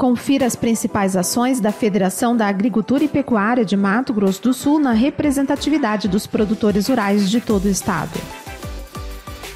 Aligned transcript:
Confira 0.00 0.46
as 0.46 0.56
principais 0.56 1.14
ações 1.14 1.60
da 1.60 1.70
Federação 1.70 2.34
da 2.34 2.46
Agricultura 2.46 3.04
e 3.04 3.08
Pecuária 3.08 3.66
de 3.66 3.76
Mato 3.76 4.14
Grosso 4.14 4.40
do 4.44 4.54
Sul 4.54 4.80
na 4.80 4.92
representatividade 4.92 6.08
dos 6.08 6.26
produtores 6.26 6.88
rurais 6.88 7.30
de 7.30 7.38
todo 7.38 7.66
o 7.66 7.68
estado. 7.68 8.18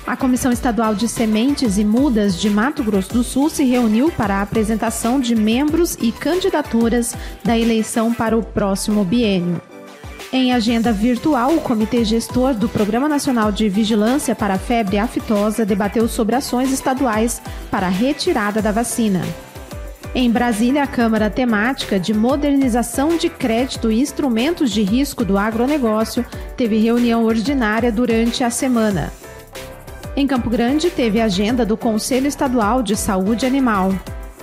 A 0.06 0.14
Comissão 0.14 0.52
Estadual 0.52 0.94
de 0.94 1.08
Sementes 1.08 1.78
e 1.78 1.84
Mudas 1.84 2.38
de 2.38 2.50
Mato 2.50 2.84
Grosso 2.84 3.14
do 3.14 3.24
Sul 3.24 3.48
se 3.48 3.64
reuniu 3.64 4.12
para 4.12 4.34
a 4.34 4.42
apresentação 4.42 5.18
de 5.18 5.34
membros 5.34 5.96
e 5.98 6.12
candidaturas 6.12 7.16
da 7.42 7.58
eleição 7.58 8.12
para 8.12 8.36
o 8.36 8.42
próximo 8.42 9.02
biênio. 9.02 9.62
Em 10.30 10.52
agenda 10.52 10.92
virtual, 10.92 11.54
o 11.54 11.60
Comitê 11.62 12.04
Gestor 12.04 12.52
do 12.52 12.68
Programa 12.68 13.08
Nacional 13.08 13.50
de 13.50 13.66
Vigilância 13.70 14.34
para 14.34 14.56
a 14.56 14.58
Febre 14.58 14.98
Aftosa 14.98 15.64
debateu 15.64 16.06
sobre 16.06 16.36
ações 16.36 16.70
estaduais 16.70 17.40
para 17.70 17.86
a 17.86 17.90
retirada 17.90 18.60
da 18.60 18.72
vacina. 18.72 19.22
Em 20.16 20.30
Brasília, 20.30 20.84
a 20.84 20.86
Câmara 20.86 21.28
Temática 21.28 21.98
de 21.98 22.14
Modernização 22.14 23.16
de 23.16 23.28
Crédito 23.28 23.90
e 23.90 24.00
Instrumentos 24.00 24.70
de 24.70 24.80
Risco 24.80 25.24
do 25.24 25.36
Agronegócio 25.36 26.24
teve 26.56 26.78
reunião 26.78 27.24
ordinária 27.24 27.90
durante 27.90 28.44
a 28.44 28.48
semana. 28.48 29.12
Em 30.14 30.24
Campo 30.24 30.48
Grande, 30.48 30.88
teve 30.88 31.20
agenda 31.20 31.66
do 31.66 31.76
Conselho 31.76 32.28
Estadual 32.28 32.80
de 32.80 32.94
Saúde 32.94 33.44
Animal. 33.44 33.92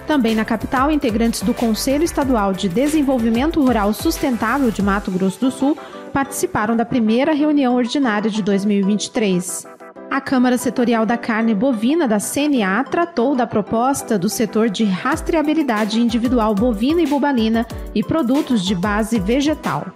Também 0.05 0.35
na 0.35 0.43
capital, 0.43 0.91
integrantes 0.91 1.41
do 1.41 1.53
Conselho 1.53 2.03
Estadual 2.03 2.51
de 2.51 2.67
Desenvolvimento 2.67 3.61
Rural 3.61 3.93
Sustentável 3.93 4.71
de 4.71 4.81
Mato 4.81 5.09
Grosso 5.09 5.39
do 5.39 5.51
Sul 5.51 5.77
participaram 6.11 6.75
da 6.75 6.83
primeira 6.83 7.31
reunião 7.31 7.75
ordinária 7.75 8.29
de 8.29 8.43
2023. 8.43 9.65
A 10.11 10.19
Câmara 10.19 10.57
Setorial 10.57 11.05
da 11.05 11.17
Carne 11.17 11.55
Bovina 11.55 12.05
da 12.05 12.17
CNA 12.17 12.83
tratou 12.83 13.33
da 13.33 13.47
proposta 13.47 14.19
do 14.19 14.27
setor 14.27 14.69
de 14.69 14.83
rastreabilidade 14.83 16.01
individual 16.01 16.53
bovina 16.53 17.01
e 17.01 17.07
bobalina 17.07 17.65
e 17.95 18.03
produtos 18.03 18.65
de 18.65 18.75
base 18.75 19.17
vegetal. 19.21 19.87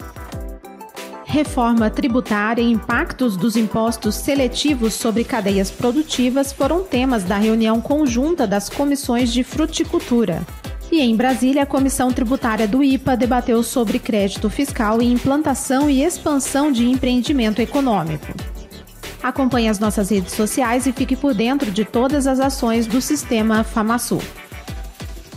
Reforma 1.25 1.89
tributária 1.89 2.61
e 2.61 2.71
impactos 2.71 3.35
dos 3.35 3.57
impostos 3.57 4.15
seletivos 4.15 4.93
sobre 4.93 5.25
cadeias 5.25 5.69
produtivas 5.69 6.53
foram 6.53 6.81
temas 6.81 7.25
da 7.25 7.35
reunião 7.35 7.81
conjunta 7.81 8.47
das 8.47 8.69
comissões 8.69 9.33
de 9.33 9.43
fruticultura. 9.43 10.47
E 10.89 11.01
em 11.01 11.13
Brasília, 11.13 11.63
a 11.63 11.65
Comissão 11.65 12.09
Tributária 12.09 12.69
do 12.69 12.81
IPA 12.81 13.17
debateu 13.17 13.61
sobre 13.61 13.99
crédito 13.99 14.49
fiscal 14.49 15.01
e 15.01 15.11
implantação 15.11 15.89
e 15.89 16.01
expansão 16.01 16.71
de 16.71 16.89
empreendimento 16.89 17.61
econômico. 17.61 18.54
Acompanhe 19.25 19.67
as 19.67 19.79
nossas 19.79 20.11
redes 20.11 20.33
sociais 20.33 20.85
e 20.85 20.91
fique 20.91 21.15
por 21.15 21.33
dentro 21.33 21.71
de 21.71 21.83
todas 21.83 22.27
as 22.27 22.39
ações 22.39 22.85
do 22.85 23.01
Sistema 23.01 23.63
FamaSul. 23.63 24.21